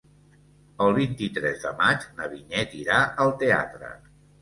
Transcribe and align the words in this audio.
El 0.85 0.95
vint-i-tres 0.99 1.63
de 1.67 1.75
maig 1.83 2.09
na 2.17 2.33
Vinyet 2.35 2.77
irà 2.83 3.07
al 3.27 3.39
teatre. 3.47 3.97